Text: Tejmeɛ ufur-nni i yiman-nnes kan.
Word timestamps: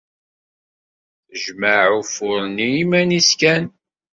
Tejmeɛ 1.29 1.85
ufur-nni 1.99 2.67
i 2.71 2.75
yiman-nnes 2.75 3.29
kan. 3.39 3.63